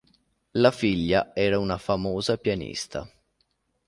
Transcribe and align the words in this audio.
La 0.65 0.69
figlia 0.71 1.31
era 1.35 1.59
una 1.65 1.77
famosa 1.83 2.35
pianista. 2.37 3.03